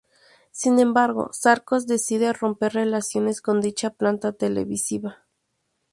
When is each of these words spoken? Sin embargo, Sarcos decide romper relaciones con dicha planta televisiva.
Sin 0.51 0.79
embargo, 0.79 1.29
Sarcos 1.31 1.85
decide 1.85 2.33
romper 2.33 2.73
relaciones 2.73 3.39
con 3.39 3.61
dicha 3.61 3.91
planta 3.91 4.31
televisiva. 4.33 5.27